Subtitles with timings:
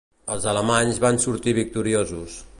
[0.35, 2.45] Els alemanys van sortir victoriosos.